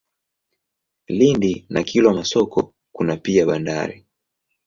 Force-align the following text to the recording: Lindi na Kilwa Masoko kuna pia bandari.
Lindi 1.07 1.65
na 1.69 1.83
Kilwa 1.83 2.13
Masoko 2.13 2.73
kuna 2.91 3.17
pia 3.17 3.45
bandari. 3.45 4.05